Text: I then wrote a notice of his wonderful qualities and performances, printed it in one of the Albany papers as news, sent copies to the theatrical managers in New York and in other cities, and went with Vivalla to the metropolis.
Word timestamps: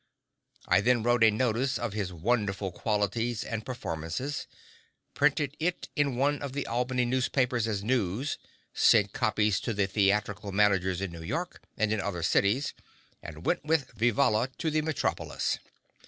I 0.67 0.81
then 0.81 1.03
wrote 1.03 1.23
a 1.23 1.29
notice 1.29 1.77
of 1.77 1.93
his 1.93 2.11
wonderful 2.11 2.71
qualities 2.71 3.43
and 3.43 3.63
performances, 3.63 4.47
printed 5.13 5.55
it 5.59 5.89
in 5.95 6.15
one 6.15 6.41
of 6.41 6.53
the 6.53 6.65
Albany 6.65 7.05
papers 7.31 7.67
as 7.67 7.83
news, 7.83 8.39
sent 8.73 9.13
copies 9.13 9.59
to 9.59 9.75
the 9.75 9.85
theatrical 9.85 10.51
managers 10.51 11.01
in 11.01 11.11
New 11.11 11.21
York 11.21 11.61
and 11.77 11.93
in 11.93 12.01
other 12.01 12.23
cities, 12.23 12.73
and 13.21 13.45
went 13.45 13.63
with 13.63 13.91
Vivalla 13.95 14.49
to 14.57 14.71
the 14.71 14.81
metropolis. 14.81 15.59